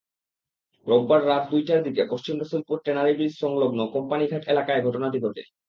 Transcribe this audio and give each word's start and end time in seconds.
রোববার 0.87 1.21
রাত 1.25 1.43
দুইটার 1.51 1.79
দিকে 1.83 2.01
পশ্চিম 2.11 2.35
রসুলপুর 2.37 2.77
ট্যানারি 2.85 3.13
ব্রিজ-সংলগ্ন 3.17 3.79
কোম্পানীঘাট 3.95 4.43
এলাকায় 4.47 4.81
ঘটনাটি 4.87 5.17
ঘটে। 5.19 5.41